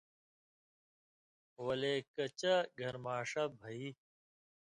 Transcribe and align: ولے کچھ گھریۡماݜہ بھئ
ولے 1.65 1.93
کچھ 2.15 2.45
گھریۡماݜہ 2.79 3.43
بھئ 3.59 3.83